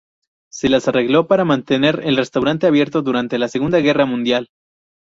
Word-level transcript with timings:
Se 0.51 0.67
las 0.67 0.87
arregló 0.87 1.27
para 1.27 1.45
mantener 1.45 2.01
el 2.03 2.17
restaurante 2.17 2.65
abierto 2.65 3.03
durante 3.03 3.37
la 3.37 3.47
Segunda 3.49 3.77
Guerra 3.81 4.07
Mundial. 4.07 4.49